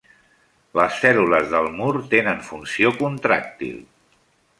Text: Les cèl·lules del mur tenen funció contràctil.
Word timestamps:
Les 0.77 0.95
cèl·lules 1.01 1.51
del 1.51 1.69
mur 1.81 1.91
tenen 2.13 2.41
funció 2.47 2.93
contràctil. 3.03 3.77